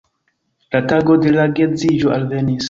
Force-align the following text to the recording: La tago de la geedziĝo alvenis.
La 0.75 0.79
tago 0.93 1.17
de 1.25 1.35
la 1.35 1.47
geedziĝo 1.61 2.17
alvenis. 2.17 2.59